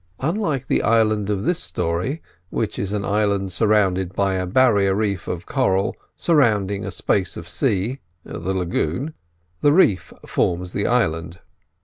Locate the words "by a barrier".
4.15-4.95